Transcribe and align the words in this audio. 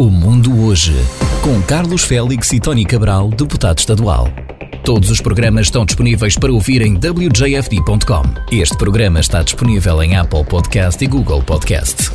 O 0.00 0.10
Mundo 0.10 0.64
Hoje, 0.64 0.94
com 1.42 1.60
Carlos 1.60 2.04
Félix 2.04 2.52
e 2.52 2.60
Tony 2.60 2.84
Cabral, 2.84 3.30
deputado 3.30 3.78
estadual. 3.80 4.28
Todos 4.84 5.10
os 5.10 5.20
programas 5.20 5.66
estão 5.66 5.84
disponíveis 5.84 6.36
para 6.36 6.52
ouvir 6.52 6.82
em 6.82 6.94
wjfd.com. 6.94 8.22
Este 8.52 8.78
programa 8.78 9.18
está 9.18 9.42
disponível 9.42 10.00
em 10.00 10.16
Apple 10.16 10.44
Podcast 10.44 11.04
e 11.04 11.08
Google 11.08 11.42
Podcast. 11.42 12.12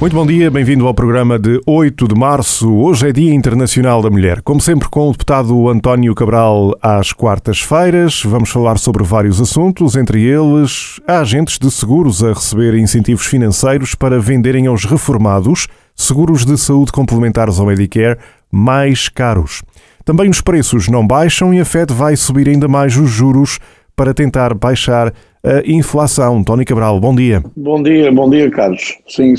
Muito 0.00 0.16
bom 0.16 0.24
dia, 0.24 0.50
bem-vindo 0.50 0.86
ao 0.86 0.94
programa 0.94 1.38
de 1.38 1.60
8 1.66 2.08
de 2.08 2.14
março. 2.14 2.72
Hoje 2.72 3.10
é 3.10 3.12
Dia 3.12 3.34
Internacional 3.34 4.00
da 4.00 4.08
Mulher. 4.08 4.40
Como 4.40 4.58
sempre, 4.58 4.88
com 4.88 5.10
o 5.10 5.12
deputado 5.12 5.68
António 5.68 6.14
Cabral 6.14 6.74
às 6.80 7.12
quartas-feiras. 7.12 8.22
Vamos 8.24 8.48
falar 8.48 8.78
sobre 8.78 9.04
vários 9.04 9.38
assuntos, 9.38 9.96
entre 9.96 10.22
eles 10.22 10.98
agentes 11.06 11.58
de 11.58 11.70
seguros 11.70 12.24
a 12.24 12.28
receber 12.28 12.74
incentivos 12.78 13.26
financeiros 13.26 13.94
para 13.94 14.18
venderem 14.18 14.66
aos 14.66 14.86
reformados 14.86 15.68
seguros 16.00 16.44
de 16.44 16.56
saúde 16.56 16.92
complementares 16.92 17.58
ao 17.58 17.66
Medicare 17.66 18.18
mais 18.50 19.08
caros. 19.08 19.62
Também 20.04 20.28
os 20.30 20.40
preços 20.40 20.88
não 20.88 21.06
baixam 21.06 21.52
e 21.54 21.60
a 21.60 21.64
Fed 21.64 21.92
vai 21.92 22.16
subir 22.16 22.48
ainda 22.48 22.66
mais 22.66 22.96
os 22.96 23.10
juros 23.10 23.58
para 23.94 24.14
tentar 24.14 24.54
baixar 24.54 25.12
a 25.44 25.62
inflação. 25.66 26.42
Tony 26.42 26.64
Cabral, 26.64 26.98
bom 26.98 27.14
dia. 27.14 27.42
Bom 27.56 27.82
dia, 27.82 28.10
bom 28.10 28.28
dia, 28.28 28.50
Carlos. 28.50 28.98
Sim, 29.08 29.34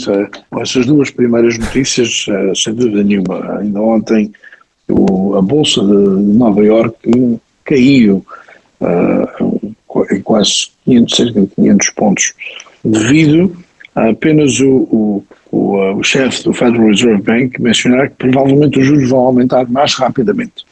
essas 0.59 0.85
duas 0.85 1.09
primeiras 1.09 1.57
notícias, 1.57 2.25
eh, 2.29 2.51
sem 2.55 2.73
dúvida 2.73 3.03
nenhuma. 3.03 3.59
Ainda 3.59 3.81
ontem 3.81 4.31
a 5.37 5.41
Bolsa 5.41 5.81
de 5.81 5.93
Nova 5.93 6.63
Iorque 6.63 7.39
caiu 7.63 8.25
uh, 8.81 9.71
em 10.11 10.21
quase 10.21 10.69
500, 10.85 11.15
cerca 11.15 11.41
de 11.41 11.47
500 11.47 11.89
pontos, 11.91 12.33
devido 12.83 13.55
apenas 13.95 14.59
o, 14.59 14.87
o 14.91 15.23
o, 15.51 15.75
uh, 15.75 15.97
o 15.97 16.03
chefe 16.03 16.43
do 16.43 16.53
Federal 16.53 16.87
Reserve 16.87 17.21
Bank 17.21 17.61
mencionar 17.61 18.09
que 18.09 18.15
provavelmente 18.15 18.79
os 18.79 18.85
juros 18.85 19.09
vão 19.09 19.19
aumentar 19.19 19.69
mais 19.69 19.93
rapidamente 19.95 20.65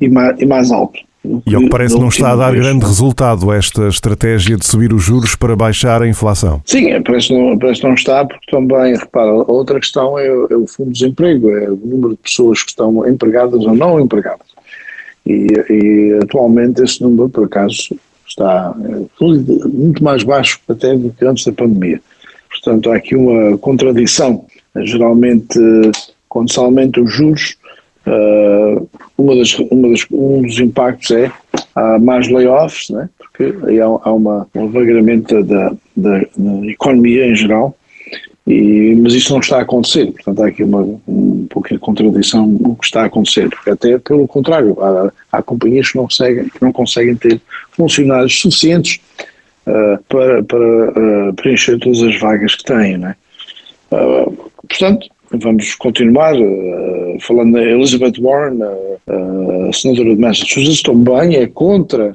e 0.00 0.08
mais, 0.08 0.40
e 0.40 0.46
mais 0.46 0.70
alto. 0.70 1.00
E 1.46 1.54
ao 1.54 1.62
que 1.62 1.70
parece 1.70 1.98
não 1.98 2.08
está 2.08 2.32
a 2.32 2.36
dar 2.36 2.54
grande 2.54 2.84
resultado 2.84 3.50
esta 3.50 3.88
estratégia 3.88 4.56
de 4.58 4.66
subir 4.66 4.92
os 4.92 5.02
juros 5.02 5.34
para 5.34 5.56
baixar 5.56 6.02
a 6.02 6.06
inflação. 6.06 6.60
Sim, 6.66 6.90
é, 6.90 7.00
parece 7.00 7.32
não, 7.32 7.58
parece 7.58 7.82
não 7.82 7.94
está, 7.94 8.26
porque 8.26 8.50
também, 8.50 8.94
repara, 8.94 9.32
outra 9.32 9.80
questão 9.80 10.18
é, 10.18 10.26
é 10.26 10.56
o 10.56 10.66
fundo 10.66 10.92
de 10.92 11.00
desemprego, 11.00 11.50
é 11.50 11.70
o 11.70 11.76
número 11.76 12.10
de 12.10 12.18
pessoas 12.18 12.62
que 12.62 12.70
estão 12.70 13.08
empregadas 13.08 13.64
ou 13.64 13.74
não 13.74 13.98
empregadas. 13.98 14.46
E, 15.26 15.46
e 15.70 16.18
atualmente 16.22 16.82
esse 16.82 17.00
número, 17.00 17.30
por 17.30 17.46
acaso, 17.46 17.96
está 18.28 18.74
é, 18.84 19.66
muito 19.66 20.04
mais 20.04 20.22
baixo 20.22 20.60
até 20.68 20.94
do 20.94 21.08
que 21.08 21.24
antes 21.24 21.46
da 21.46 21.52
pandemia. 21.52 22.02
Portanto, 22.54 22.90
há 22.90 22.96
aqui 22.96 23.16
uma 23.16 23.58
contradição. 23.58 24.46
Geralmente, 24.76 25.58
quando 26.28 26.52
se 26.52 26.58
aumentam 26.58 27.04
os 27.04 27.12
juros, 27.12 27.56
uh, 28.06 28.88
uma 29.18 29.36
das, 29.36 29.58
uma 29.58 29.88
das, 29.90 30.06
um 30.10 30.42
dos 30.42 30.58
impactos 30.58 31.10
é 31.10 31.30
há 31.74 31.98
mais 31.98 32.28
layoffs, 32.28 32.90
né? 32.90 33.08
porque 33.18 33.54
aí 33.66 33.80
há, 33.80 33.84
há 33.84 34.12
uma, 34.12 34.46
um 34.54 34.68
alagramento 34.68 35.42
da, 35.42 35.72
da, 35.96 36.20
da, 36.36 36.66
economia 36.66 37.26
em 37.26 37.34
geral, 37.34 37.76
e, 38.46 38.94
mas 38.96 39.14
isso 39.14 39.32
não 39.32 39.40
está 39.40 39.58
a 39.58 39.62
acontecer. 39.62 40.12
Portanto, 40.12 40.42
há 40.42 40.48
aqui 40.48 40.62
uma, 40.62 40.82
um 41.08 41.46
pouquinho 41.48 41.80
de 41.80 41.84
contradição 41.84 42.46
no 42.46 42.76
que 42.76 42.84
está 42.84 43.02
a 43.02 43.06
acontecer, 43.06 43.48
porque 43.48 43.70
até 43.70 43.98
pelo 43.98 44.28
contrário, 44.28 44.76
há, 44.80 45.12
há 45.32 45.42
companhias 45.42 45.90
que 45.90 45.96
não 45.96 46.04
conseguem, 46.04 46.48
que 46.48 46.62
não 46.62 46.72
conseguem 46.72 47.16
ter 47.16 47.40
funcionários 47.72 48.40
suficientes 48.40 49.00
uh, 49.66 50.02
para, 50.08 50.42
para 50.42 50.90
uh, 51.28 51.34
preencher 51.34 51.78
todas 51.78 52.02
as 52.02 52.18
vagas 52.18 52.54
que 52.54 52.64
têm. 52.64 53.04
Uh, 53.90 54.50
portanto, 54.68 55.08
vamos 55.32 55.74
continuar 55.74 56.34
falando 57.20 57.54
da 57.54 57.62
Elizabeth 57.62 58.20
Warren, 58.20 58.60
a 58.62 59.72
senadora 59.72 60.14
de 60.14 60.20
Massachusetts, 60.20 60.82
também 60.82 61.36
é 61.36 61.46
contra 61.48 62.12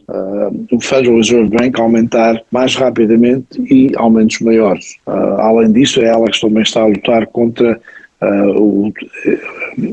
o 0.71 0.79
Federal 0.79 1.17
Reserve 1.17 1.49
Bank 1.49 1.81
aumentar 1.81 2.41
mais 2.49 2.75
rapidamente 2.75 3.61
e 3.69 3.91
aumentos 3.97 4.39
maiores. 4.39 4.95
além 5.05 5.73
disso, 5.73 6.01
é 6.01 6.05
ela 6.05 6.27
que 6.27 6.39
também 6.39 6.63
está 6.63 6.81
a 6.81 6.87
lutar 6.87 7.27
contra 7.27 7.79
Uh, 8.21 8.61
o, 8.61 8.93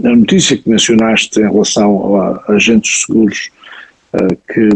a 0.04 0.16
notícia 0.16 0.56
que 0.56 0.68
mencionaste 0.68 1.38
em 1.38 1.44
relação 1.44 2.20
a 2.20 2.42
agentes 2.48 3.02
seguros 3.02 3.50
uh, 4.14 4.36
que 4.52 4.68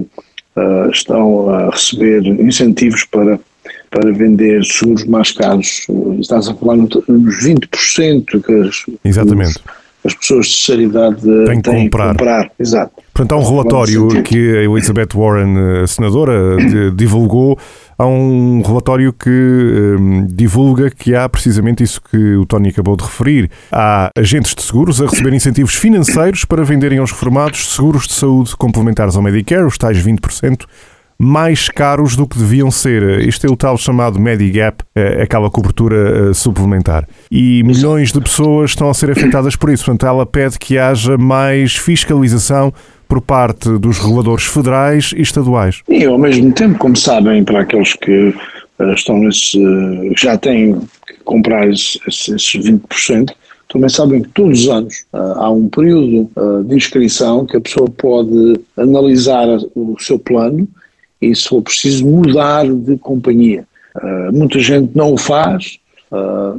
uh, 0.61 0.91
estão 0.91 1.49
a 1.51 1.71
receber 1.71 2.25
incentivos 2.27 3.05
para, 3.05 3.39
para 3.91 4.13
vender 4.13 4.65
seguros 4.65 5.05
mais 5.05 5.33
caros. 5.33 5.87
Estás 6.21 6.49
a 6.49 6.55
falar 6.55 6.77
nos 6.77 7.45
20% 7.45 8.43
que 8.43 8.53
as, 8.53 8.85
Exatamente. 9.05 9.61
as 10.05 10.15
pessoas 10.15 10.47
de 10.47 10.53
terceira 10.53 10.83
idade 10.83 11.23
têm, 11.47 11.61
que 11.61 11.71
comprar. 11.71 12.09
comprar. 12.11 12.51
Exato. 12.59 12.93
Portanto, 13.13 13.33
há 13.33 13.39
um 13.39 13.51
relatório 13.51 14.23
que 14.23 14.57
a 14.57 14.63
Elizabeth 14.63 15.09
Warren, 15.15 15.83
a 15.83 15.87
senadora, 15.87 16.57
divulgou 16.95 17.59
há 18.01 18.07
um 18.07 18.63
relatório 18.63 19.13
que 19.13 19.29
um, 19.29 20.27
divulga 20.27 20.91
que 20.91 21.15
há 21.15 21.29
precisamente 21.29 21.85
isso 21.85 22.01
que 22.01 22.35
o 22.37 22.47
Tony 22.47 22.71
acabou 22.71 22.97
de 22.97 23.05
referir. 23.05 23.51
Há 23.71 24.11
agentes 24.17 24.55
de 24.55 24.63
seguros 24.63 25.03
a 25.03 25.07
receber 25.07 25.35
incentivos 25.35 25.75
financeiros 25.75 26.47
para 26.47 26.65
venderem 26.65 26.99
aos 26.99 27.13
reformados 27.13 27.75
seguros 27.75 28.07
de 28.07 28.15
saúde 28.15 28.57
complementares 28.57 29.17
ao 29.17 29.23
Medicare, 29.23 29.65
os 29.65 29.77
tais 29.77 29.99
20%, 29.99 30.65
mais 31.19 31.69
caros 31.69 32.17
do 32.17 32.27
que 32.27 32.39
deviam 32.39 32.71
ser. 32.71 33.21
Isto 33.21 33.47
é 33.47 33.51
o 33.51 33.57
tal 33.57 33.77
chamado 33.77 34.19
Medigap, 34.19 34.83
é 34.95 35.23
aquela 35.23 35.51
cobertura 35.51 36.31
eh, 36.31 36.33
suplementar. 36.33 37.07
E 37.31 37.63
milhões 37.63 38.11
de 38.13 38.21
pessoas 38.23 38.71
estão 38.71 38.89
a 38.89 38.95
ser 38.95 39.11
afetadas 39.11 39.55
por 39.57 39.69
isso. 39.69 39.85
Portanto, 39.85 40.07
ela 40.07 40.25
pede 40.25 40.59
que 40.59 40.79
haja 40.79 41.19
mais 41.19 41.77
fiscalização 41.77 42.73
por 43.11 43.21
parte 43.21 43.69
dos 43.81 43.99
reguladores 43.99 44.45
federais 44.45 45.13
e 45.17 45.21
estaduais. 45.21 45.83
E 45.89 46.05
ao 46.05 46.17
mesmo 46.17 46.53
tempo, 46.53 46.79
como 46.79 46.97
sabem, 46.97 47.43
para 47.43 47.63
aqueles 47.63 47.95
que 47.95 48.29
uh, 48.79 48.93
estão 48.95 49.19
nesse, 49.19 49.59
uh, 49.59 50.13
já 50.17 50.39
têm 50.39 50.79
que 51.09 51.15
comprar 51.25 51.69
esses, 51.69 51.99
esses 52.07 52.55
20%, 52.55 53.33
também 53.69 53.89
sabem 53.89 54.23
que 54.23 54.29
todos 54.29 54.61
os 54.61 54.69
anos 54.69 55.05
uh, 55.13 55.17
há 55.17 55.51
um 55.51 55.69
período 55.69 56.31
de 56.65 56.77
inscrição 56.77 57.45
que 57.45 57.57
a 57.57 57.61
pessoa 57.61 57.91
pode 57.91 58.61
analisar 58.77 59.49
o 59.75 59.97
seu 59.99 60.17
plano 60.17 60.69
e, 61.21 61.35
se 61.35 61.49
for 61.49 61.63
preciso, 61.63 62.07
mudar 62.07 62.65
de 62.65 62.97
companhia. 62.97 63.65
muita 64.33 64.61
gente 64.61 64.93
não 64.95 65.13
o 65.13 65.19
faz, 65.19 65.79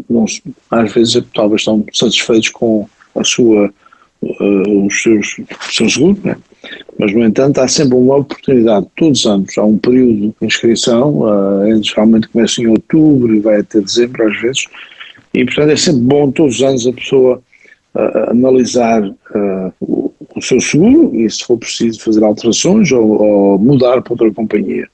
não, 0.10 0.26
às 0.70 0.94
vezes 0.94 1.24
talvez 1.34 1.62
estão 1.62 1.84
satisfeitos 1.92 2.50
com 2.50 2.88
a 3.16 3.24
sua 3.24 3.72
uh, 4.22 4.86
os 4.86 5.02
seus, 5.02 5.38
o 5.40 5.74
seu 5.74 5.90
seguro, 5.90 6.20
né? 6.24 6.36
mas 6.98 7.14
no 7.14 7.24
entanto 7.24 7.60
há 7.60 7.68
sempre 7.68 7.96
uma 7.96 8.18
oportunidade, 8.18 8.88
todos 8.96 9.20
os 9.20 9.26
anos, 9.26 9.58
há 9.58 9.64
um 9.64 9.78
período 9.78 10.36
de 10.40 10.48
inscrição, 10.48 11.22
uh, 11.22 11.84
geralmente 11.84 12.28
começa 12.30 12.62
em 12.62 12.68
outubro 12.68 13.36
e 13.36 13.40
vai 13.40 13.60
até 13.60 13.82
dezembro 13.82 14.28
às 14.28 14.42
vezes, 14.42 14.66
e 15.34 15.46
portanto 15.46 15.70
é 15.70 15.76
sempre 15.76 16.02
bom 16.02 16.32
todos 16.32 16.56
os 16.56 16.64
anos 16.64 16.88
a 16.88 16.94
pessoa 16.94 17.42
uh, 17.96 18.30
analisar 18.30 19.04
o, 19.80 20.12
o, 20.36 20.42
seu 20.42 20.60
seguro 20.60 21.16
e 21.16 21.30
se 21.30 21.44
for 21.44 21.58
preciso 21.58 22.02
fazer 22.02 22.24
alterações 22.24 22.92
ou, 22.92 23.22
ou 23.22 23.60
mudar 23.60 24.02
para 24.02 24.14
outra 24.14 24.32
companhia. 24.32 24.88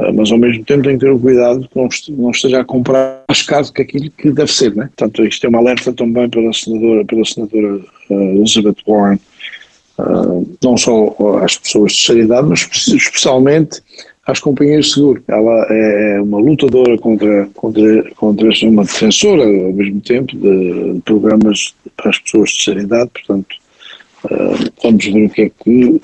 Ah, 0.00 0.12
mas 0.12 0.32
ao 0.32 0.38
mesmo 0.38 0.64
tempo 0.64 0.82
tem 0.82 0.98
que 0.98 1.04
ter 1.04 1.10
o 1.10 1.18
cuidado 1.18 1.68
que 1.68 2.10
não, 2.12 2.30
esteja 2.30 2.60
a 2.60 2.64
comprar 2.64 3.22
mais 3.28 3.42
caro 3.42 3.70
que 3.70 3.82
aquilo 3.82 4.10
que 4.10 4.30
deve 4.30 4.50
ser, 4.50 4.74
né? 4.74 4.88
Portanto, 4.96 5.24
isto 5.24 5.44
é 5.44 5.48
uma 5.48 5.58
alerta 5.58 5.92
também 5.92 6.28
pela 6.30 6.52
senadora, 6.54 7.04
pela 7.04 7.24
senadora 7.24 7.80
uh, 8.08 8.36
Elizabeth 8.36 8.76
Warren, 8.86 9.18
uh, 9.98 10.48
não 10.64 10.76
só 10.78 11.14
às 11.44 11.58
pessoas 11.58 11.92
de 11.92 12.06
seriedade, 12.06 12.48
mas 12.48 12.60
especialmente 12.88 13.82
às 14.26 14.40
companhias 14.40 14.86
de 14.86 14.94
seguro. 14.94 15.22
Ela 15.28 15.66
é 15.68 16.20
uma 16.22 16.38
lutadora 16.38 16.96
contra, 16.96 17.46
contra, 17.54 18.10
contra 18.14 18.48
uma 18.62 18.84
defensora, 18.84 19.42
ao 19.42 19.72
mesmo 19.72 20.00
tempo, 20.00 20.34
de, 20.34 21.00
programas 21.04 21.74
para 21.96 22.08
as 22.08 22.18
pessoas 22.20 22.50
de 22.50 22.62
seriedade, 22.62 23.10
portanto, 23.12 23.56
vamos 24.82 25.04
ver 25.04 25.26
o 25.26 25.30
que 25.30 25.42
é 25.42 25.50
que 25.62 26.00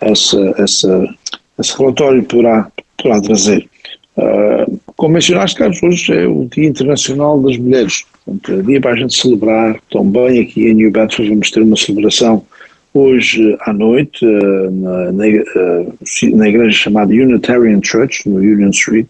essa, 0.00 0.54
essa, 0.58 1.14
esse 1.58 1.78
relatório 1.78 2.22
poderá 2.24 2.70
poderá 2.98 3.20
trazer. 3.20 3.68
Uh, 4.16 4.80
como 4.96 5.14
mencionaste, 5.14 5.56
Carlos, 5.56 5.80
hoje 5.82 6.12
é 6.12 6.26
o 6.26 6.48
Dia 6.52 6.68
Internacional 6.68 7.40
das 7.40 7.56
Mulheres. 7.56 8.04
Portanto, 8.24 8.52
é 8.52 8.62
dia 8.62 8.80
para 8.80 8.92
a 8.92 8.96
gente 8.96 9.14
celebrar. 9.14 9.80
Também 9.90 10.40
aqui 10.40 10.68
em 10.68 10.74
New 10.74 10.90
Bedford 10.90 11.30
vamos 11.30 11.50
ter 11.50 11.62
uma 11.62 11.76
celebração 11.76 12.44
hoje 12.92 13.56
à 13.60 13.72
noite 13.72 14.26
uh, 14.26 14.70
na, 14.72 15.12
na, 15.12 15.24
uh, 15.24 16.36
na, 16.36 16.48
igreja 16.48 16.76
chamada 16.76 17.12
Unitarian 17.12 17.80
Church, 17.82 18.28
no 18.28 18.38
Union 18.38 18.70
Street. 18.70 19.06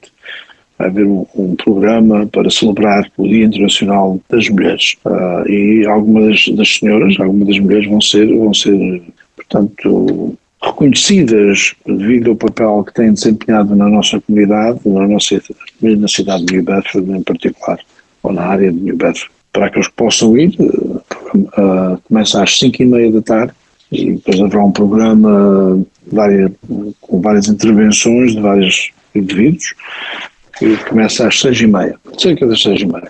Vai 0.79 0.89
haver 0.89 1.07
um, 1.07 1.27
um 1.35 1.57
programa 1.57 2.27
para 2.27 2.51
celebrar 2.51 3.11
o 3.17 3.27
Dia 3.27 3.47
Internacional 3.47 4.21
das 4.29 4.49
Mulheres. 4.51 4.95
E 5.49 5.85
algumas 5.87 6.47
das, 6.47 6.57
das 6.57 6.77
senhoras, 6.77 7.19
algumas 7.19 7.49
das 7.49 7.59
mulheres 7.59 7.89
vão 7.89 8.01
ser, 8.01 8.27
vão 8.27 8.55
ser 8.55 9.03
portanto, 9.35 10.37
reconhecidas 10.63 11.75
devido 11.87 12.31
ao 12.31 12.37
papel 12.37 12.85
que 12.85 12.95
têm 12.95 13.13
desempenhado 13.13 13.77
na 13.77 13.89
nossa 13.89 14.21
comunidade, 14.21 14.81
na 14.85 15.07
nossa 15.07 15.41
na 15.81 16.09
cidade 16.09 16.45
de 16.45 16.55
New 16.55 16.65
Bedford 16.65 17.13
em 17.13 17.23
particular, 17.23 17.79
ou 18.23 18.33
na 18.33 18.43
área 18.43 18.73
de 18.73 18.79
New 18.79 18.97
Bedford. 18.97 19.31
Para 19.53 19.67
aqueles 19.67 19.89
que 19.89 19.95
possam 19.95 20.37
ir, 20.37 20.55
uh, 20.59 22.03
começa 22.09 22.43
às 22.43 22.59
5 22.59 22.83
e 22.83 22.87
meia 22.87 23.13
da 23.13 23.23
tarde 23.23 23.53
e 23.91 24.13
depois 24.13 24.41
haverá 24.41 24.65
um 24.65 24.73
programa 24.73 25.83
várias, 26.13 26.51
com 27.01 27.21
várias 27.21 27.49
intervenções 27.49 28.33
de 28.33 28.41
vários 28.41 28.91
indivíduos 29.15 29.75
que 30.59 30.77
começa 30.85 31.27
às 31.27 31.41
6 31.41 31.61
e 31.61 31.67
meia, 31.67 31.97
cerca 32.19 32.47
das 32.47 32.63
6 32.63 32.81
e 32.81 32.87
meia. 32.87 33.09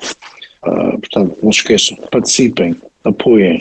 Uh, 0.64 0.98
portanto, 0.98 1.38
não 1.42 1.52
se 1.52 1.60
esqueçam, 1.60 1.96
participem, 2.10 2.76
apoiem. 3.04 3.60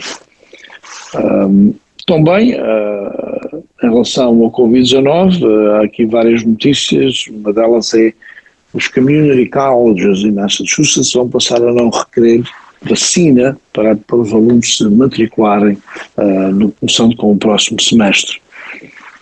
Um, 1.14 1.74
também, 2.06 2.54
uh, 2.54 3.37
em 3.88 3.92
relação 3.92 4.42
ao 4.42 4.50
Covid-19, 4.52 5.42
uh, 5.42 5.70
há 5.72 5.84
aqui 5.84 6.04
várias 6.04 6.44
notícias, 6.44 7.26
uma 7.28 7.52
delas 7.52 7.92
é 7.94 8.12
os 8.74 8.86
community 8.88 9.48
colleges 9.48 10.24
em 10.24 10.32
Massachusetts 10.32 11.12
vão 11.12 11.28
passar 11.28 11.56
a 11.56 11.72
não 11.72 11.88
requerer 11.88 12.42
vacina 12.82 13.58
para, 13.72 13.96
para 13.96 14.16
os 14.16 14.32
alunos 14.32 14.76
se 14.76 14.84
matricularem 14.88 15.78
uh, 16.16 16.52
no, 16.52 16.70
começando 16.72 17.16
com 17.16 17.32
o 17.32 17.36
próximo 17.36 17.80
semestre. 17.80 18.40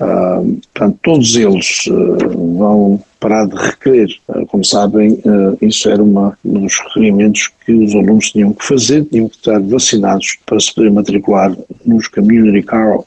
Uh, 0.01 0.61
portanto, 0.75 0.99
todos 1.03 1.37
eles 1.37 1.87
uh, 1.87 2.59
vão 2.59 3.03
parar 3.27 3.47
de 3.47 3.57
requerer. 3.57 4.09
Uh, 4.29 4.47
como 4.47 4.65
sabem, 4.65 5.21
isso 5.61 5.91
era 5.91 6.01
uma, 6.01 6.39
um 6.45 6.61
dos 6.61 6.79
requerimentos 6.79 7.51
que 7.65 7.73
os 7.73 7.93
alunos 7.95 8.31
tinham 8.31 8.53
que 8.53 8.65
fazer, 8.65 9.05
tinham 9.07 9.29
que 9.29 9.37
estar 9.37 9.61
vacinados 9.61 10.39
para 10.47 10.61
se 10.61 10.73
poder 10.73 10.93
matricular 10.93 11.57
nos 11.85 12.07
community 12.07 12.65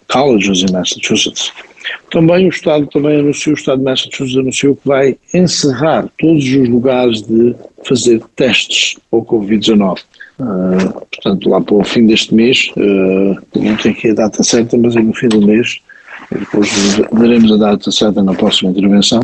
colleges 0.08 0.64
em 0.64 0.74
Massachusetts. 0.74 1.54
Também 2.12 2.48
o 2.48 2.50
Estado 2.50 2.86
também 2.88 3.20
anunciou, 3.20 3.56
o 3.56 3.58
Estado 3.58 3.78
de 3.78 3.86
Massachusetts 3.86 4.38
anunciou 4.38 4.76
que 4.76 4.88
vai 4.88 5.18
encerrar 5.34 6.10
todos 6.20 6.44
os 6.44 6.68
lugares 6.68 7.22
de 7.22 7.56
fazer 7.86 8.22
testes 8.36 8.98
ao 9.12 9.24
Covid-19. 9.24 10.00
Uh, 10.40 11.06
portanto, 11.12 11.50
lá 11.50 11.62
para 11.62 11.76
o 11.76 11.84
fim 11.84 12.06
deste 12.06 12.34
mês, 12.34 12.72
uh, 12.78 13.60
não 13.60 13.76
tenho 13.78 13.96
aqui 13.96 14.10
a 14.10 14.14
data 14.14 14.44
certa, 14.44 14.78
mas 14.78 14.96
é 14.96 15.02
no 15.02 15.14
fim 15.14 15.30
do 15.30 15.42
mês, 15.42 15.80
depois 16.32 16.70
daremos 17.12 17.52
a 17.52 17.58
data 17.58 17.92
certa 17.92 18.22
na 18.22 18.34
próxima 18.34 18.72
intervenção, 18.72 19.22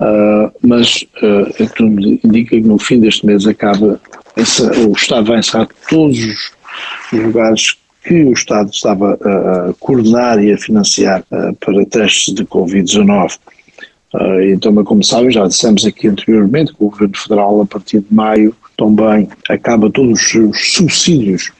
uh, 0.00 0.52
mas 0.62 1.04
uh, 1.22 1.68
tudo 1.76 2.00
indica 2.24 2.50
que 2.50 2.60
no 2.60 2.78
fim 2.78 3.00
deste 3.00 3.26
mês 3.26 3.46
acaba, 3.46 4.00
o 4.36 4.92
Estado 4.92 5.26
vai 5.26 5.38
encerrar 5.38 5.68
todos 5.88 6.18
os 6.18 6.52
lugares 7.12 7.76
que 8.04 8.24
o 8.24 8.32
Estado 8.32 8.70
estava 8.70 9.14
a 9.14 9.74
coordenar 9.78 10.42
e 10.42 10.52
a 10.52 10.58
financiar 10.58 11.24
para 11.60 11.86
testes 11.86 12.34
de 12.34 12.44
Covid-19. 12.44 13.38
Então, 14.52 14.74
como 14.82 15.04
sabem, 15.04 15.30
já 15.30 15.46
dissemos 15.46 15.86
aqui 15.86 16.08
anteriormente 16.08 16.72
que 16.72 16.82
o 16.82 16.90
Governo 16.90 17.16
Federal, 17.16 17.60
a 17.60 17.66
partir 17.66 18.00
de 18.00 18.12
maio, 18.12 18.56
também 18.76 19.28
acaba 19.48 19.90
todos 19.90 20.20
os 20.20 20.30
seus 20.30 20.72
subsídios 20.74 21.52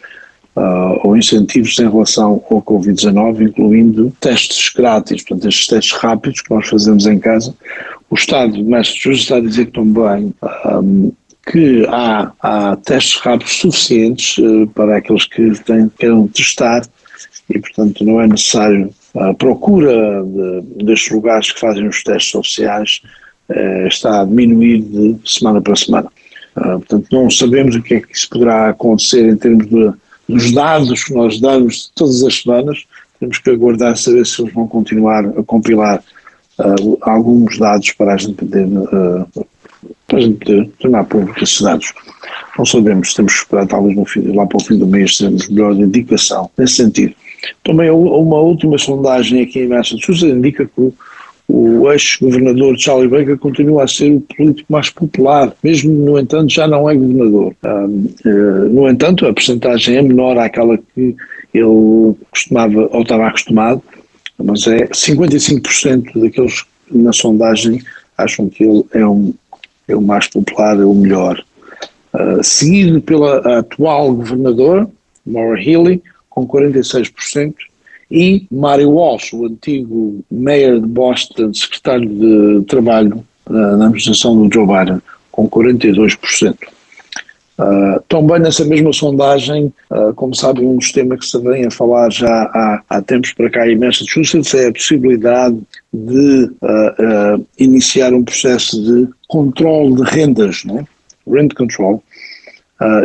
uh, 0.56 1.00
ou 1.05 1.17
incentivos 1.17 1.79
em 1.79 1.88
relação 1.88 2.43
ao 2.50 2.62
Covid-19, 2.62 3.49
incluindo 3.49 4.12
testes 4.20 4.73
grátis, 4.75 5.23
portanto, 5.23 5.49
estes 5.49 5.67
testes 5.67 5.93
rápidos 5.99 6.40
que 6.40 6.55
nós 6.55 6.69
fazemos 6.69 7.06
em 7.06 7.19
casa. 7.19 7.55
O 8.12 8.14
Estado 8.14 8.53
de 8.53 8.64
Massachusetts 8.64 9.23
está 9.23 9.37
a 9.37 9.41
dizer 9.41 9.70
também 9.70 10.35
um, 10.67 11.11
que 11.50 11.87
há, 11.88 12.31
há, 12.43 12.76
testes 12.76 13.17
rápidos 13.17 13.55
suficientes 13.55 14.37
uh, 14.37 14.67
para 14.75 14.99
aqueles 14.99 15.25
que 15.25 15.50
têm, 15.64 15.91
queiram 15.99 16.29
testar 16.29 16.82
e, 17.49 17.59
portanto, 17.59 18.05
não 18.05 18.20
é 18.20 18.29
necessário 18.29 18.93
a 19.14 19.32
procura 19.32 20.23
de, 20.25 20.85
destes 20.85 21.11
lugares 21.11 21.53
que 21.53 21.59
fazem 21.59 21.88
os 21.88 22.03
testes 22.05 22.35
oficiais 22.35 23.00
uh, 23.49 23.87
está 23.87 24.20
a 24.20 24.25
diminuir 24.26 24.82
de 24.82 25.19
semana 25.25 25.62
para 25.62 25.75
semana. 25.75 26.08
Uh, 26.55 26.81
portanto, 26.81 27.06
não 27.11 27.31
sabemos 27.31 27.76
o 27.76 27.82
que 27.82 27.94
é 27.94 28.00
que 28.03 28.15
isso 28.15 28.29
poderá 28.29 28.69
acontecer 28.69 29.26
em 29.26 29.38
termos 29.38 29.67
de, 29.70 29.91
dos 30.29 30.53
dados 30.53 31.05
que 31.05 31.15
nós 31.15 31.41
damos 31.41 31.91
todas 31.94 32.23
as 32.23 32.43
semanas. 32.43 32.85
Temos 33.19 33.38
que 33.38 33.49
aguardar 33.49 33.97
saber 33.97 34.26
se 34.26 34.43
eles 34.43 34.53
vão 34.53 34.69
continuar 34.69 35.25
a 35.25 35.43
compilar 35.43 36.05
uh, 36.64 36.99
alguns 37.03 37.59
dados 37.59 37.93
para 37.93 38.14
a 38.14 38.17
gente 38.17 38.35
poder, 38.35 38.67
uh, 38.67 39.47
para 40.06 40.19
a 40.19 40.20
gente 40.20 40.38
poder 40.44 40.70
tornar 40.79 41.05
públicos 41.05 41.43
esses 41.43 41.61
dados. 41.61 41.93
Não 42.59 42.64
sabemos, 42.64 43.14
temos 43.14 43.32
que 43.32 43.38
esperar 43.41 43.67
talvez 43.67 44.11
fim, 44.11 44.32
lá 44.32 44.47
para 44.47 44.56
o 44.59 44.62
fim 44.62 44.79
do 44.79 44.87
mês 44.87 45.17
termos 45.17 45.49
melhor 45.49 45.75
indicação 45.75 46.50
nesse 46.56 46.75
sentido. 46.75 47.14
Também 47.64 47.91
uma 47.91 48.38
última 48.38 48.79
sondagem 48.79 49.43
aqui 49.43 49.61
em 49.61 49.69
Massachusetts 49.69 50.23
indica 50.23 50.64
que 50.64 50.93
o 51.49 51.91
ex-governador 51.91 52.79
Charlie 52.79 53.08
Baker 53.08 53.37
continua 53.37 53.85
a 53.85 53.88
ser 53.88 54.15
o 54.15 54.20
político 54.20 54.73
mais 54.73 54.88
popular, 54.91 55.53
mesmo, 55.62 55.93
no 55.93 56.19
entanto, 56.19 56.53
já 56.53 56.67
não 56.67 56.88
é 56.88 56.94
governador. 56.94 57.55
Uh, 57.62 58.11
eh, 58.25 58.69
no 58.70 58.88
entanto, 58.88 59.26
a 59.26 59.32
percentagem 59.35 59.97
é 59.97 60.03
menor 60.03 60.38
àquela 60.38 60.79
que 60.79 61.15
ele 61.53 62.15
costumava, 62.31 62.88
ou 62.91 63.03
estava 63.03 63.26
acostumado, 63.26 63.82
mas 64.43 64.67
é 64.67 64.87
55% 64.87 66.21
daqueles 66.21 66.65
na 66.91 67.12
sondagem 67.12 67.83
acham 68.17 68.49
que 68.49 68.65
ele 68.65 68.85
é, 68.93 69.06
um, 69.06 69.33
é 69.89 69.97
o 69.97 70.03
mais 70.03 70.29
popular, 70.29 70.79
é 70.79 70.85
o 70.85 70.94
melhor. 70.94 71.43
Uh, 72.12 72.43
seguido 72.43 73.00
pela 73.00 73.59
atual 73.59 74.15
governador, 74.15 74.89
Maura 75.25 75.62
Healy, 75.62 76.03
com 76.29 76.47
46%, 76.47 77.55
e 78.11 78.47
Mário 78.50 78.91
Walsh, 78.91 79.33
o 79.33 79.47
antigo 79.47 80.23
mayor 80.31 80.81
de 80.81 80.87
Boston, 80.87 81.55
secretário 81.55 82.06
de 82.06 82.67
Trabalho 82.67 83.25
na 83.49 83.87
administração 83.87 84.37
do 84.37 84.53
Joe 84.53 84.67
Biden, 84.67 85.00
com 85.31 85.49
42%. 85.49 86.56
Uh, 87.62 88.03
também 88.09 88.41
nessa 88.41 88.64
mesma 88.64 88.93
sondagem, 88.93 89.73
uh, 89.91 90.12
como 90.14 90.35
sabem, 90.35 90.67
um 90.67 90.79
dos 90.79 90.91
temas 90.91 91.20
que 91.20 91.26
se 91.26 91.38
vem 91.38 91.64
a 91.64 91.70
falar 91.70 92.11
já 92.11 92.29
há, 92.29 92.82
há 92.91 93.03
tempos 93.03 93.32
para 93.35 93.49
cá 93.50 93.69
em 93.69 93.79
Massachusetts 93.79 94.53
é 94.55 94.67
a 94.67 94.73
possibilidade 94.73 95.56
de 95.93 96.50
uh, 96.61 97.47
iniciar 97.59 98.12
um 98.12 98.25
processo 98.25 98.82
de 98.82 99.09
controle 99.29 99.94
de 99.94 100.03
rendas, 100.03 100.64
não? 100.64 100.81
É? 100.81 100.85
rent 101.31 101.55
control, 101.55 102.03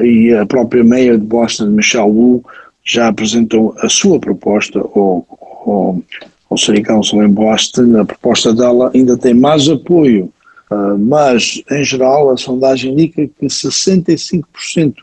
e 0.01 0.33
a 0.33 0.43
própria 0.43 0.83
Mayor 0.83 1.19
de 1.19 1.25
Boston, 1.25 1.67
Michelle 1.67 2.09
Wu, 2.09 2.43
já 2.83 3.09
apresentou 3.09 3.75
a 3.77 3.87
sua 3.87 4.19
proposta 4.19 4.79
ao, 4.79 5.23
ao, 5.67 6.01
ao 6.49 6.57
City 6.57 6.81
Council 6.81 7.21
em 7.21 7.29
Boston. 7.29 7.95
A 7.99 8.03
proposta 8.03 8.51
dela 8.55 8.89
ainda 8.95 9.15
tem 9.15 9.35
mais 9.35 9.69
apoio, 9.69 10.33
uh, 10.71 10.97
mas, 10.97 11.61
em 11.71 11.83
geral, 11.83 12.31
a 12.31 12.37
sondagem 12.37 12.93
indica 12.93 13.27
que 13.27 13.45
65% 13.45 14.95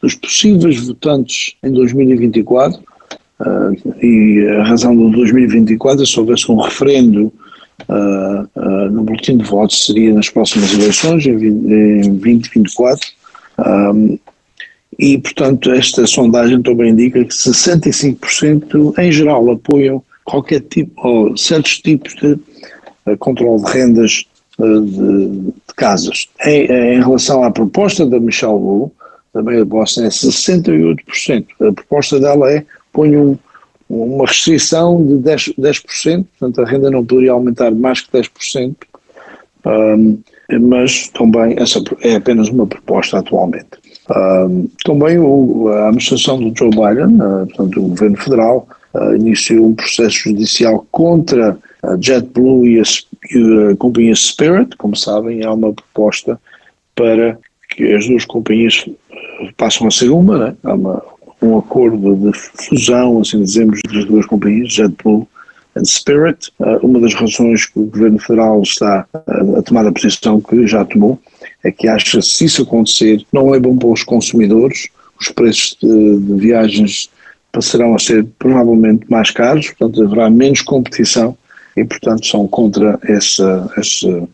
dos 0.00 0.14
possíveis 0.14 0.84
votantes 0.86 1.54
em 1.62 1.70
2024, 1.70 2.80
uh, 2.80 4.04
e 4.04 4.46
a 4.58 4.64
razão 4.64 4.96
do 4.96 5.10
2024 5.10 6.02
é 6.02 6.06
se 6.06 6.18
houvesse 6.18 6.50
um 6.50 6.56
referendo 6.56 7.32
uh, 7.88 8.90
no 8.90 9.04
boletim 9.04 9.36
de 9.36 9.44
votos, 9.44 9.86
seria 9.86 10.12
nas 10.12 10.28
próximas 10.28 10.72
eleições, 10.72 11.24
em, 11.26 11.36
em 11.36 12.16
2024. 12.18 13.08
Um, 13.58 14.18
e, 14.98 15.18
portanto, 15.18 15.72
esta 15.72 16.06
sondagem 16.06 16.62
também 16.62 16.90
indica 16.90 17.24
que 17.24 17.34
65% 17.34 18.98
em 18.98 19.10
geral 19.10 19.50
apoiam 19.50 20.02
qualquer 20.24 20.60
tipo, 20.60 20.92
ou 21.06 21.36
certos 21.36 21.78
tipos 21.78 22.14
de 22.16 22.38
controle 23.18 23.64
de 23.64 23.70
rendas 23.70 24.24
de, 24.58 24.80
de, 24.80 25.52
casas. 25.76 26.28
Em, 26.44 26.66
em, 26.66 27.00
relação 27.00 27.42
à 27.42 27.50
proposta 27.50 28.06
da 28.06 28.20
Michelle 28.20 28.52
Wu, 28.52 28.92
da 29.34 29.42
Meia 29.42 29.64
Boston, 29.64 30.02
é 30.04 30.08
68%. 30.08 31.46
A 31.60 31.72
proposta 31.72 32.20
dela 32.20 32.50
é 32.50 32.64
põe 32.92 33.16
um, 33.16 33.36
uma 33.88 34.26
restrição 34.26 35.04
de 35.04 35.14
10%, 35.14 35.54
10%, 35.58 36.26
portanto 36.38 36.62
a 36.62 36.68
renda 36.68 36.90
não 36.90 37.04
poderia 37.04 37.32
aumentar 37.32 37.70
mais 37.70 38.00
que 38.00 38.10
10%, 38.12 38.74
um, 39.64 40.18
mas 40.60 41.08
também 41.08 41.54
essa 41.58 41.82
é 42.02 42.16
apenas 42.16 42.48
uma 42.48 42.66
proposta 42.66 43.18
atualmente. 43.18 43.68
Uh, 44.10 44.68
também 44.84 45.18
o, 45.18 45.68
a 45.68 45.84
administração 45.88 46.38
do 46.38 46.52
Joe 46.56 46.70
Biden, 46.70 47.16
uh, 47.16 47.46
portanto 47.46 47.80
o 47.80 47.88
governo 47.88 48.16
federal, 48.16 48.68
uh, 48.94 49.14
iniciou 49.14 49.66
um 49.68 49.74
processo 49.74 50.16
judicial 50.16 50.84
contra 50.90 51.56
a 51.82 51.96
JetBlue 51.96 52.68
e 52.68 52.80
a, 52.80 52.82
a 53.24 53.76
companhia 53.76 54.14
Spirit, 54.14 54.76
como 54.76 54.96
sabem, 54.96 55.44
há 55.44 55.52
uma 55.52 55.72
proposta 55.72 56.40
para 56.94 57.38
que 57.68 57.92
as 57.92 58.06
duas 58.06 58.24
companhias 58.24 58.88
passem 59.56 59.86
a 59.86 59.90
ser 59.90 60.10
uma, 60.10 60.38
né? 60.38 60.56
há 60.64 60.74
uma, 60.74 61.02
um 61.40 61.58
acordo 61.58 62.14
de 62.16 62.36
fusão, 62.36 63.20
assim 63.20 63.42
dizemos, 63.42 63.80
das 63.92 64.04
duas 64.04 64.26
companhias, 64.26 64.72
JetBlue 64.72 65.26
and 65.76 65.84
Spirit. 65.84 66.52
uma 66.82 67.00
das 67.00 67.14
razões 67.14 67.66
que 67.66 67.78
o 67.78 67.86
governo 67.86 68.18
federal 68.18 68.60
está 68.62 69.06
a 69.56 69.62
tomar 69.62 69.86
a 69.86 69.92
posição 69.92 70.40
que 70.40 70.66
já 70.66 70.84
tomou 70.84 71.18
é 71.64 71.70
que 71.70 71.88
acha 71.88 72.18
que 72.18 72.22
se 72.22 72.44
isso 72.44 72.62
acontecer 72.62 73.24
não 73.32 73.54
é 73.54 73.58
bom 73.58 73.76
para 73.76 73.88
os 73.88 74.02
consumidores, 74.02 74.88
os 75.18 75.28
preços 75.28 75.76
de, 75.80 76.18
de 76.18 76.34
viagens 76.34 77.08
passarão 77.50 77.94
a 77.94 77.98
ser 77.98 78.26
provavelmente 78.38 79.10
mais 79.10 79.30
caros, 79.30 79.68
portanto 79.68 80.02
haverá 80.02 80.28
menos 80.28 80.62
competição 80.62 81.36
e 81.76 81.84
portanto 81.84 82.26
são 82.26 82.46
contra 82.46 82.98
essa, 83.02 83.70
essa, 83.76 84.28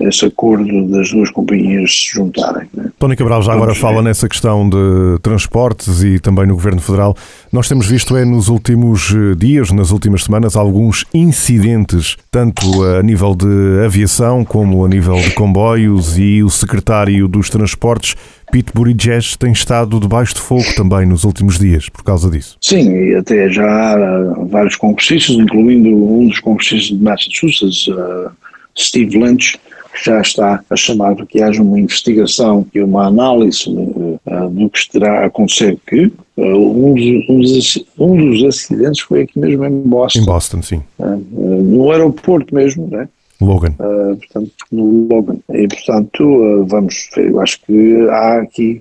esse 0.00 0.24
acordo 0.24 0.88
das 0.88 1.10
duas 1.10 1.30
companhias 1.30 1.90
se 1.92 2.14
juntarem. 2.14 2.68
Né? 2.74 2.90
Tony 2.98 3.16
Cabral 3.16 3.42
já 3.42 3.52
agora 3.52 3.74
fala 3.74 4.02
nessa 4.02 4.28
questão 4.28 4.68
de 4.68 5.18
transportes 5.22 6.02
e 6.02 6.18
também 6.18 6.46
no 6.46 6.54
Governo 6.54 6.80
Federal. 6.80 7.16
Nós 7.52 7.68
temos 7.68 7.86
visto 7.86 8.16
é 8.16 8.24
nos 8.24 8.48
últimos 8.48 9.14
eh, 9.14 9.34
dias, 9.36 9.70
nas 9.72 9.90
últimas 9.90 10.24
semanas, 10.24 10.56
alguns 10.56 11.04
incidentes, 11.12 12.16
tanto 12.30 12.82
a 12.84 13.02
nível 13.02 13.34
de 13.34 13.84
aviação 13.84 14.44
como 14.44 14.84
a 14.84 14.88
nível 14.88 15.16
de 15.16 15.30
comboios 15.32 16.18
e 16.18 16.42
o 16.42 16.50
secretário 16.50 17.28
dos 17.28 17.50
transportes 17.50 18.16
Pete 18.52 18.70
Buttigieg 18.74 19.38
tem 19.38 19.50
estado 19.50 19.98
debaixo 19.98 20.34
de 20.34 20.42
fogo 20.42 20.74
também 20.76 21.06
nos 21.06 21.24
últimos 21.24 21.58
dias 21.58 21.88
por 21.88 22.04
causa 22.04 22.30
disso. 22.30 22.58
Sim, 22.60 22.92
e 22.92 23.14
até 23.14 23.48
já 23.48 23.64
há 23.64 24.44
vários 24.50 24.76
congressistas, 24.76 25.36
incluindo 25.36 25.88
um 25.88 26.28
dos 26.28 26.38
congressistas 26.38 26.98
de 26.98 27.02
Massachusetts, 27.02 27.88
uh, 27.88 28.30
Steve 28.76 29.18
Lynch, 29.18 29.58
já 30.04 30.20
está 30.20 30.62
a 30.68 30.76
chamar 30.76 31.14
que 31.26 31.42
haja 31.42 31.62
uma 31.62 31.78
investigação 31.78 32.66
e 32.74 32.80
uma 32.80 33.06
análise 33.06 33.68
uh, 33.68 34.48
do 34.50 34.70
que 34.70 34.78
estará 34.78 35.20
a 35.20 35.26
acontecer, 35.26 35.78
que 35.86 36.06
uh, 36.36 36.42
um, 36.42 36.94
dos, 37.40 37.84
um, 37.98 38.30
dos, 38.30 38.44
acidentes 38.44 39.00
foi 39.00 39.22
aqui 39.22 39.38
mesmo 39.38 39.64
em 39.64 39.82
Boston. 39.82 40.20
Em 40.20 40.24
Boston, 40.24 40.62
sim. 40.62 40.82
no 40.98 41.90
aeroporto 41.90 42.54
mesmo, 42.54 42.88
né? 42.88 43.08
Logan. 43.40 43.72
Portanto, 43.72 44.52
no 44.70 45.08
Logan. 45.08 45.36
E, 45.52 45.66
portanto, 45.66 46.64
vamos 46.68 47.10
ver. 47.14 47.30
Eu 47.30 47.40
acho 47.40 47.60
que 47.66 48.08
há 48.08 48.38
aqui, 48.38 48.80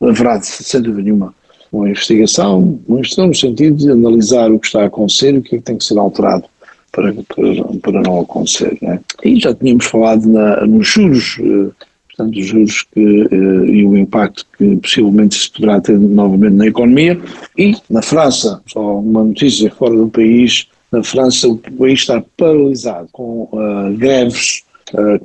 haverá, 0.00 0.38
sem 0.42 0.82
dúvida 0.82 1.04
nenhuma, 1.04 1.34
uma 1.72 1.88
investigação, 1.88 2.78
uma 2.86 2.98
investigação 2.98 3.28
no 3.28 3.34
sentido 3.34 3.76
de 3.76 3.90
analisar 3.90 4.52
o 4.52 4.58
que 4.58 4.66
está 4.66 4.82
a 4.82 4.86
acontecer 4.86 5.34
e 5.34 5.38
o 5.38 5.42
que 5.42 5.56
é 5.56 5.58
que 5.58 5.64
tem 5.64 5.78
que 5.78 5.84
ser 5.84 5.98
alterado 5.98 6.44
para, 6.92 7.12
para, 7.82 8.02
não 8.02 8.20
acontecer. 8.20 8.76
Né? 8.82 9.00
E 9.24 9.38
já 9.38 9.54
tínhamos 9.54 9.86
falado 9.86 10.26
na, 10.26 10.66
nos 10.66 10.88
juros, 10.88 11.36
portanto, 12.08 12.38
os 12.38 12.46
juros 12.46 12.84
que, 12.92 13.00
e 13.00 13.84
o 13.84 13.96
impacto 13.96 14.46
que 14.56 14.76
possivelmente 14.76 15.34
se 15.36 15.52
poderá 15.52 15.80
ter 15.80 15.98
novamente 15.98 16.54
na 16.54 16.66
economia. 16.66 17.20
E 17.56 17.76
na 17.90 18.02
França, 18.02 18.60
só 18.66 18.98
uma 18.98 19.24
notícia 19.24 19.70
fora 19.70 19.96
do 19.96 20.08
país, 20.08 20.66
na 20.90 21.02
França, 21.02 21.48
o 21.48 21.56
país 21.56 22.00
está 22.00 22.22
paralisado 22.36 23.08
com 23.12 23.48
uh, 23.52 23.96
greves 23.96 24.62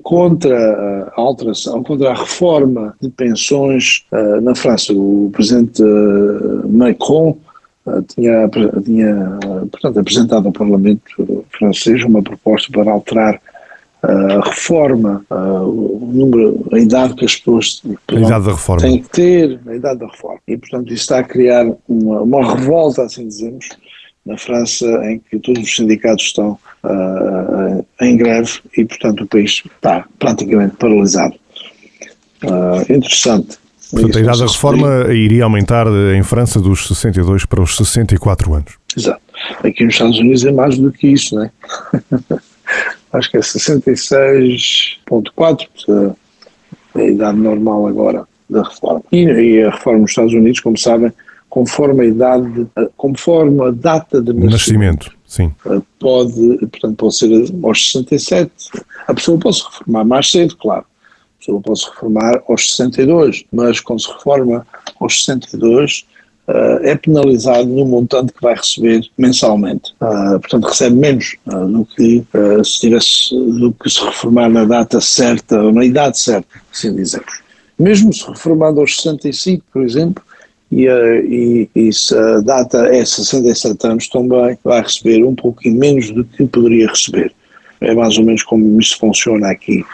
contra 0.04 1.10
a 1.16 1.22
alteração, 1.22 1.84
contra 1.84 2.12
a 2.12 2.14
reforma 2.14 2.96
de 3.02 3.10
pensões 3.10 4.04
na 4.42 4.54
França. 4.56 4.94
O 4.94 5.30
presidente 5.32 5.82
Macron 6.68 7.38
tinha, 8.08 8.50
tinha 8.84 9.40
portanto, 9.72 10.00
apresentado 10.00 10.48
ao 10.48 10.54
Parlamento 10.54 11.46
francês 11.58 12.04
uma 12.04 12.22
proposta 12.22 12.72
para 12.72 12.92
alterar 12.92 13.42
a 14.04 14.50
reforma, 14.50 15.26
o 15.30 16.12
número, 16.14 16.68
a 16.74 16.80
idade 16.80 17.16
que 17.16 17.24
as 17.24 17.38
pessoas 17.38 17.82
perdão, 18.06 18.78
têm 18.80 19.02
que 19.02 19.10
ter, 19.10 19.60
a 19.66 19.76
idade 19.76 20.00
da 20.00 20.08
reforma. 20.08 20.40
E, 20.46 20.58
portanto, 20.58 20.88
isso 20.88 21.04
está 21.04 21.20
a 21.20 21.24
criar 21.24 21.66
uma, 21.88 22.22
uma 22.22 22.54
revolta, 22.54 23.04
assim 23.04 23.26
dizemos, 23.26 23.70
na 24.26 24.38
França, 24.38 24.86
em 25.06 25.20
que 25.20 25.40
todos 25.40 25.64
os 25.64 25.76
sindicatos 25.76 26.26
estão 26.26 26.58
uh, 26.84 27.86
em 28.02 28.18
greve 28.18 28.60
e, 28.78 28.84
portanto, 28.84 29.24
o 29.24 29.28
país 29.28 29.64
está 29.66 30.06
praticamente 30.20 30.76
paralisado. 30.76 31.36
Uh, 32.44 32.82
interessante. 32.94 33.58
Portanto, 33.94 34.18
a 34.18 34.22
idade 34.22 34.40
da 34.40 34.48
reforma 34.48 35.14
iria 35.14 35.44
aumentar 35.44 35.86
em 36.16 36.24
França 36.24 36.60
dos 36.60 36.88
62 36.88 37.46
para 37.46 37.62
os 37.62 37.78
64 37.78 38.52
anos. 38.54 38.74
Exato. 38.98 39.22
Aqui 39.64 39.86
nos 39.86 39.94
Estados 39.94 40.18
Unidos 40.20 40.44
é 40.46 40.52
mais 40.52 40.80
do 40.80 40.92
que 40.92 41.08
isso, 41.08 41.36
não 41.36 41.44
é? 41.44 41.52
Acho 43.14 43.30
que 43.30 43.38
é 43.38 43.42
66,4, 43.42 46.16
é 46.96 47.02
a 47.02 47.06
idade 47.06 47.38
normal 47.38 47.86
agora 47.88 48.28
da 48.50 48.64
reforma. 48.64 49.04
E, 49.12 49.26
e 49.26 49.62
a 49.64 49.70
reforma 49.70 50.00
nos 50.00 50.10
Estados 50.12 50.34
Unidos, 50.34 50.60
como 50.60 50.76
sabem, 50.78 51.14
conforme 51.50 52.02
a 52.02 52.06
idade, 52.06 52.66
conforme 52.98 53.68
a 53.68 53.70
data 53.70 54.20
de 54.20 54.34
nascimento, 54.34 54.52
nascimento 54.52 55.16
sim. 55.28 55.54
Eh, 55.68 55.80
pode, 56.00 56.58
portanto, 56.68 56.96
pode 56.96 57.16
ser 57.16 57.30
aos 57.64 57.92
67. 57.92 58.52
A 59.08 59.14
pessoa 59.14 59.38
pode 59.38 59.58
se 59.58 59.66
reformar 59.66 60.04
mais 60.04 60.32
cedo, 60.32 60.58
claro. 60.58 60.84
Pessoa 61.44 61.62
pode 61.62 61.80
se 61.82 61.90
reformar 61.90 62.42
aos 62.48 62.72
62, 62.72 63.44
mas 63.52 63.82
quando 63.82 64.02
se 64.02 64.12
reforma 64.12 64.66
aos 65.00 65.26
62, 65.26 66.06
Uh, 66.46 66.52
eh, 66.84 66.92
é 66.92 66.96
penalizado 66.98 67.66
no 67.70 67.86
montante 67.86 68.34
que 68.34 68.42
vai 68.42 68.54
receber 68.54 69.10
mensalmente. 69.18 69.94
Uh, 70.02 70.38
portanto, 70.42 70.66
recebe 70.66 70.98
menos 70.98 71.38
uh, 71.48 71.66
do 71.66 71.86
que 71.86 72.22
se 72.66 72.80
tivesse 72.82 73.30
do 73.34 73.72
que 73.72 73.90
se 73.90 74.04
reformar 74.04 74.50
na 74.50 74.66
data 74.66 75.00
certa 75.00 75.62
ou 75.62 75.72
na 75.72 75.86
idade 75.86 76.20
certa, 76.20 76.50
assim 76.70 76.94
dizemos. 76.94 77.42
Mesmo 77.80 78.12
se 78.12 78.28
reformando 78.28 78.82
aos 78.82 78.98
65, 78.98 79.64
por 79.72 79.84
exemplo, 79.84 80.22
e, 80.70 80.86
e, 80.86 81.70
e 81.74 81.94
se 81.94 82.14
a 82.14 82.42
data 82.42 82.88
é 82.94 83.06
67 83.06 83.88
anos 83.88 84.10
também 84.10 84.58
vai 84.66 84.82
receber 84.82 85.24
um 85.24 85.36
pouquinho 85.36 85.80
menos 85.80 86.12
do 86.12 86.26
que 86.26 86.46
poderia 86.46 86.90
receber. 86.90 87.34
É 87.80 87.96
mais 87.96 88.18
ou 88.18 88.26
menos 88.26 88.44
como 88.44 88.82
isso 88.82 88.98
funciona 88.98 89.50
aqui 89.50 89.86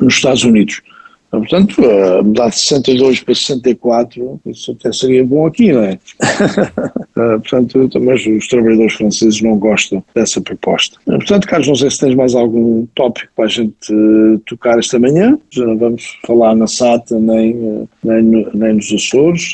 nos 0.00 0.14
Estados 0.14 0.44
Unidos. 0.44 0.82
Portanto, 1.30 1.80
mudar 2.24 2.48
de 2.48 2.58
62 2.58 3.20
para 3.20 3.34
64, 3.34 4.40
isso 4.46 4.72
até 4.72 4.92
seria 4.92 5.24
bom 5.24 5.46
aqui, 5.46 5.72
não 5.72 5.84
é? 5.84 5.98
Ah, 7.16 7.38
portanto, 7.38 8.00
mas 8.00 8.24
os 8.24 8.46
trabalhadores 8.48 8.94
franceses 8.94 9.42
não 9.42 9.58
gostam 9.58 10.02
dessa 10.14 10.40
proposta. 10.40 10.96
Ah, 11.06 11.16
portanto, 11.16 11.46
Carlos, 11.46 11.68
não 11.68 11.74
sei 11.74 11.90
se 11.90 11.98
tens 11.98 12.14
mais 12.14 12.34
algum 12.34 12.86
tópico 12.94 13.28
para 13.36 13.44
a 13.44 13.48
gente 13.48 13.74
tocar 14.46 14.78
esta 14.78 14.98
manhã. 14.98 15.36
Já 15.50 15.66
não 15.66 15.76
vamos 15.76 16.18
falar 16.26 16.54
na 16.54 16.66
SATA 16.66 17.18
nem, 17.18 17.86
nem, 18.02 18.48
nem, 18.54 18.74
nos 18.74 18.90
Açores. 18.92 19.52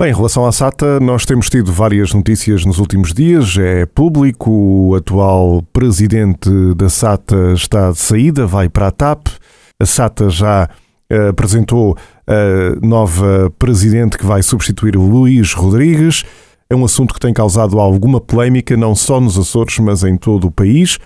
Bem, 0.00 0.10
em 0.10 0.14
relação 0.14 0.46
à 0.46 0.50
SATA, 0.50 0.98
nós 0.98 1.24
temos 1.24 1.48
tido 1.48 1.70
várias 1.70 2.12
notícias 2.12 2.64
nos 2.64 2.78
últimos 2.78 3.12
dias. 3.12 3.56
É 3.56 3.86
público, 3.86 4.50
o 4.50 4.94
atual 4.96 5.62
presidente 5.72 6.50
da 6.74 6.88
SATA 6.88 7.52
está 7.54 7.92
de 7.92 7.98
saída, 7.98 8.46
vai 8.46 8.68
para 8.68 8.88
a 8.88 8.90
TAP. 8.90 9.28
A 9.80 9.86
SATA 9.86 10.30
já 10.30 10.68
uh, 11.10 11.28
apresentou 11.28 11.96
a 12.26 12.86
nova 12.86 13.52
presidente 13.58 14.16
que 14.16 14.24
vai 14.24 14.42
substituir 14.42 14.96
Luís 14.96 15.52
Rodrigues. 15.52 16.24
É 16.70 16.74
um 16.74 16.84
assunto 16.84 17.12
que 17.12 17.20
tem 17.20 17.32
causado 17.32 17.78
alguma 17.78 18.20
polémica, 18.20 18.76
não 18.76 18.94
só 18.94 19.20
nos 19.20 19.38
Açores, 19.38 19.78
mas 19.78 20.02
em 20.02 20.16
todo 20.16 20.46
o 20.46 20.50
país. 20.50 20.98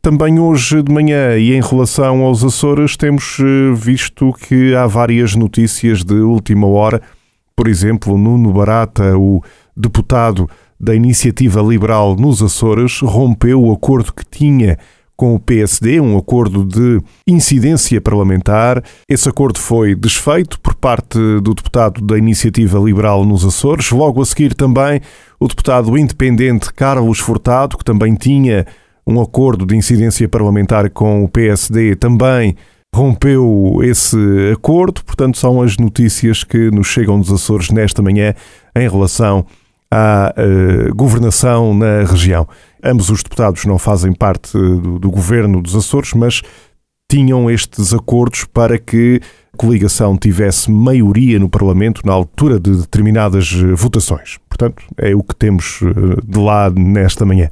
Também 0.00 0.40
hoje 0.40 0.82
de 0.82 0.92
manhã 0.92 1.36
e 1.36 1.52
em 1.52 1.60
relação 1.60 2.22
aos 2.22 2.42
Açores, 2.42 2.96
temos 2.96 3.38
eh, 3.38 3.72
visto 3.72 4.32
que 4.32 4.74
há 4.74 4.84
várias 4.84 5.36
notícias 5.36 6.02
de 6.02 6.14
última 6.14 6.66
hora. 6.66 7.00
Por 7.54 7.68
exemplo, 7.68 8.18
Nuno 8.18 8.52
Barata, 8.52 9.16
o 9.16 9.40
deputado 9.76 10.50
da 10.80 10.92
Iniciativa 10.92 11.62
Liberal 11.62 12.16
nos 12.16 12.42
Açores, 12.42 12.98
rompeu 13.00 13.62
o 13.62 13.72
acordo 13.72 14.12
que 14.12 14.24
tinha 14.24 14.76
com 15.16 15.34
o 15.34 15.40
PSD, 15.40 16.00
um 16.00 16.16
acordo 16.16 16.64
de 16.64 17.00
incidência 17.26 18.00
parlamentar. 18.00 18.82
Esse 19.08 19.28
acordo 19.28 19.58
foi 19.58 19.94
desfeito 19.94 20.58
por 20.60 20.74
parte 20.74 21.18
do 21.18 21.54
deputado 21.54 22.00
da 22.00 22.18
Iniciativa 22.18 22.78
Liberal 22.78 23.24
nos 23.24 23.44
Açores. 23.44 23.90
Logo 23.90 24.20
a 24.20 24.26
seguir 24.26 24.54
também 24.54 25.00
o 25.38 25.46
deputado 25.46 25.96
independente 25.96 26.72
Carlos 26.72 27.18
Furtado, 27.18 27.76
que 27.76 27.84
também 27.84 28.14
tinha 28.14 28.66
um 29.06 29.20
acordo 29.20 29.66
de 29.66 29.76
incidência 29.76 30.28
parlamentar 30.28 30.88
com 30.90 31.24
o 31.24 31.28
PSD, 31.28 31.96
também 31.96 32.56
rompeu 32.94 33.80
esse 33.82 34.16
acordo. 34.52 35.02
Portanto, 35.04 35.38
são 35.38 35.62
as 35.62 35.76
notícias 35.76 36.44
que 36.44 36.70
nos 36.70 36.86
chegam 36.86 37.18
dos 37.18 37.32
Açores 37.32 37.70
nesta 37.70 38.02
manhã 38.02 38.34
em 38.76 38.88
relação 38.88 39.46
à 39.90 40.32
uh, 40.36 40.94
governação 40.94 41.74
na 41.74 42.04
região. 42.04 42.46
Ambos 42.82 43.10
os 43.10 43.22
deputados 43.22 43.64
não 43.64 43.78
fazem 43.78 44.12
parte 44.12 44.52
do, 44.52 44.98
do 44.98 45.10
governo 45.10 45.62
dos 45.62 45.76
Açores, 45.76 46.12
mas 46.14 46.42
tinham 47.10 47.50
estes 47.50 47.92
acordos 47.92 48.44
para 48.44 48.78
que 48.78 49.20
a 49.52 49.56
coligação 49.56 50.16
tivesse 50.16 50.70
maioria 50.70 51.38
no 51.38 51.48
Parlamento 51.48 52.00
na 52.06 52.12
altura 52.12 52.58
de 52.58 52.74
determinadas 52.74 53.52
eh, 53.54 53.74
votações. 53.74 54.38
Portanto, 54.48 54.82
é 54.96 55.14
o 55.14 55.22
que 55.22 55.36
temos 55.36 55.80
eh, 55.82 56.20
de 56.24 56.38
lá 56.38 56.70
nesta 56.70 57.26
manhã. 57.26 57.50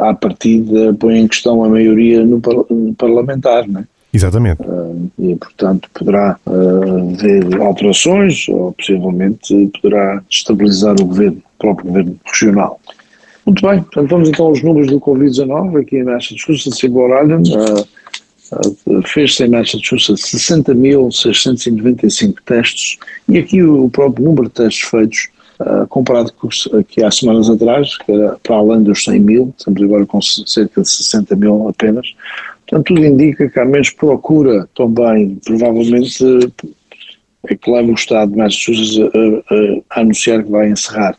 À 0.00 0.14
partida 0.14 0.94
põe 0.94 1.18
em 1.18 1.26
questão 1.26 1.64
a 1.64 1.68
maioria 1.68 2.24
no, 2.24 2.40
parlamentar, 2.96 3.66
não 3.66 3.80
é? 3.80 3.84
Exatamente. 4.12 4.62
Uh, 4.62 5.10
e, 5.18 5.34
portanto, 5.36 5.90
poderá 5.92 6.38
uh, 6.46 7.14
haver 7.14 7.60
alterações 7.60 8.48
ou 8.48 8.72
possivelmente 8.72 9.70
poderá 9.80 10.22
estabilizar 10.30 10.94
o 11.00 11.04
governo, 11.04 11.38
o 11.38 11.58
próprio 11.58 11.86
governo 11.88 12.16
regional. 12.24 12.80
Muito 13.46 13.64
bem, 13.64 13.80
portanto, 13.80 14.10
vamos 14.10 14.28
então 14.28 14.46
aos 14.46 14.60
números 14.60 14.88
do 14.88 15.00
Covid-19 15.00 15.80
aqui 15.80 15.98
em 15.98 16.04
Massachusetts 16.04 16.82
Rhode 16.82 17.22
Island. 17.22 17.52
Uh, 17.52 17.86
uh, 18.86 19.02
Fez-se 19.06 19.44
em 19.44 19.50
Massachusetts 19.50 20.24
60.695 20.24 22.34
testes 22.44 22.98
e 23.28 23.38
aqui 23.38 23.62
o 23.62 23.88
próprio 23.88 24.24
número 24.24 24.48
de 24.48 24.54
testes 24.54 24.88
feitos, 24.88 25.28
uh, 25.60 25.86
comparado 25.86 26.32
com 26.32 26.48
aqui 26.76 27.04
há 27.04 27.10
semanas 27.12 27.48
atrás, 27.48 27.96
que 27.98 28.10
era 28.10 28.36
para 28.42 28.56
além 28.56 28.82
dos 28.82 29.04
100 29.04 29.20
mil, 29.20 29.54
estamos 29.56 29.80
agora 29.80 30.04
com 30.04 30.20
cerca 30.20 30.82
de 30.82 30.90
60 30.90 31.36
mil 31.36 31.68
apenas, 31.68 32.12
Portanto, 32.68 32.86
tudo 32.86 33.04
indica 33.04 33.48
que 33.48 33.60
há 33.60 33.64
menos 33.64 33.90
procura 33.90 34.68
também, 34.74 35.38
provavelmente, 35.44 36.52
é 37.48 37.54
que 37.54 37.70
leva 37.70 37.92
o 37.92 37.94
Estado 37.94 38.32
de 38.32 38.38
Massachusetts 38.38 38.98
a, 38.98 39.04
a, 39.54 39.58
a 39.90 40.00
anunciar 40.00 40.42
que 40.42 40.50
vai 40.50 40.68
encerrar 40.68 41.16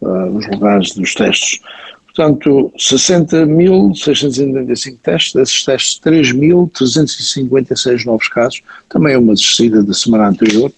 uh, 0.00 0.36
os 0.36 0.46
lugares 0.48 0.94
dos 0.94 1.14
testes. 1.14 1.60
Portanto, 2.06 2.72
60.695 2.76 4.98
testes, 5.02 5.34
desses 5.34 5.64
testes 5.64 6.00
3.356 6.04 8.04
novos 8.04 8.28
casos, 8.28 8.62
também 8.88 9.14
é 9.14 9.18
uma 9.18 9.34
descida 9.34 9.82
da 9.82 9.94
semana 9.94 10.28
anterior, 10.28 10.70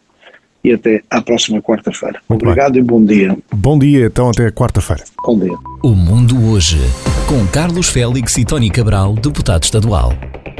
e 0.64 0.72
até 0.72 1.00
à 1.08 1.22
próxima 1.22 1.62
quarta-feira. 1.62 2.20
Obrigado 2.28 2.72
bem. 2.72 2.82
e 2.82 2.84
bom 2.84 3.04
dia. 3.04 3.38
Bom 3.54 3.78
dia, 3.78 4.06
então 4.06 4.30
até 4.30 4.50
quarta-feira. 4.50 5.04
Bom 5.24 5.38
dia. 5.38 5.56
O 5.84 5.90
Mundo 5.90 6.50
Hoje, 6.50 6.80
com 7.28 7.46
Carlos 7.52 7.88
Félix 7.88 8.36
e 8.38 8.44
Tony 8.44 8.70
Cabral, 8.70 9.14
deputado 9.14 9.62
estadual. 9.62 10.12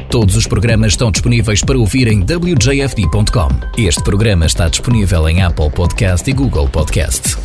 Todos 0.09 0.37
os 0.37 0.47
programas 0.47 0.93
estão 0.93 1.11
disponíveis 1.11 1.61
para 1.61 1.77
ouvir 1.77 2.07
em 2.07 2.21
wjfd.com. 2.21 3.49
Este 3.77 4.01
programa 4.01 4.45
está 4.45 4.69
disponível 4.69 5.27
em 5.27 5.41
Apple 5.41 5.69
Podcast 5.69 6.29
e 6.29 6.33
Google 6.33 6.69
Podcast. 6.69 7.35